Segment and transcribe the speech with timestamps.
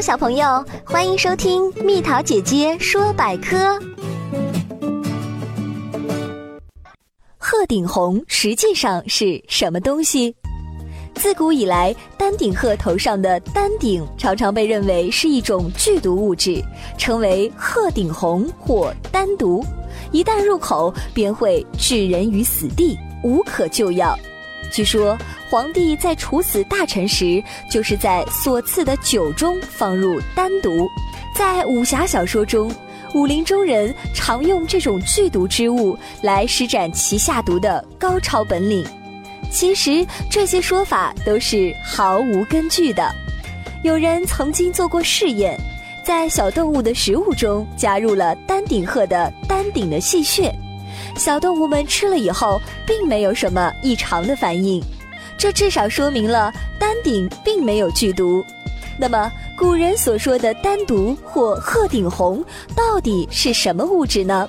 [0.00, 3.80] 小朋友，欢迎收听蜜桃姐姐说百科。
[7.38, 10.34] 鹤顶红实际上是什么东西？
[11.14, 16.62] 自古以来，丹顶鹤头上的丹顶常常被认为是一种剧毒物质，
[16.98, 19.64] 称为鹤顶红或丹毒，
[20.12, 24.16] 一旦入口便会置人于死地，无可救药。
[24.70, 25.16] 据说，
[25.48, 30.88] 皇帝在处死大臣时，就是在所赐的酒中放入丹毒。
[31.34, 32.70] 在武侠小说中，
[33.14, 38.84] 武林中人常用这种剧毒之物来施展其下毒的高超本领。
[39.50, 43.10] 其实，这些说法都是毫无根据的。
[43.82, 45.56] 有人曾经做过试验，
[46.04, 50.52] 在小动物的食物中加入了丹顶鹤的丹顶的细屑。
[51.16, 54.82] 小动物们吃了以后，并没有什么异常的反应，
[55.38, 58.44] 这至少说明了丹顶并没有剧毒。
[58.98, 62.42] 那么，古人所说的丹毒或鹤顶红
[62.74, 64.48] 到底是什么物质呢？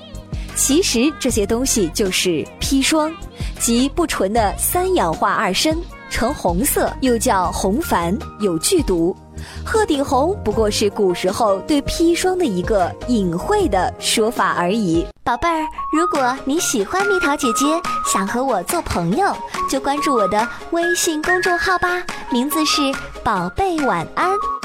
[0.58, 3.14] 其实这些东西就是砒霜，
[3.60, 5.78] 即不纯的三氧化二砷，
[6.10, 9.16] 呈红色，又叫红矾，有剧毒。
[9.64, 15.06] 鹤顶红不过是古时候对砒霜的一个隐晦的说法而已。
[15.24, 17.66] 宝贝儿，如果你喜欢蜜桃姐姐，
[18.12, 19.32] 想和我做朋友，
[19.70, 22.82] 就关注我的微信公众号吧，名字是
[23.24, 24.57] 宝贝晚安。